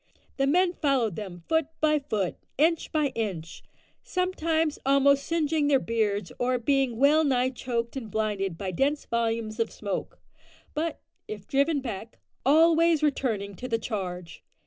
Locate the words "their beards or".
5.67-6.57